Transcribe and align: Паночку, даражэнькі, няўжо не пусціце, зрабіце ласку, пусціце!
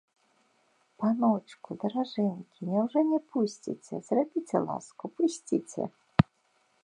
Паночку, 1.01 1.69
даражэнькі, 1.83 2.59
няўжо 2.71 2.99
не 3.11 3.19
пусціце, 3.35 3.95
зрабіце 4.07 4.57
ласку, 4.69 5.03
пусціце! 5.19 5.83